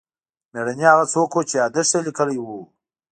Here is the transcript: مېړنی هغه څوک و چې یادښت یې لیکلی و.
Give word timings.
مېړنی 0.53 0.85
هغه 0.91 1.05
څوک 1.13 1.29
و 1.33 1.41
چې 1.49 1.55
یادښت 1.61 1.91
یې 1.95 2.01
لیکلی 2.07 2.37
و. 2.41 2.47